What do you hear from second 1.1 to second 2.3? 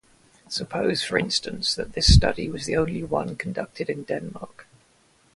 instance, that this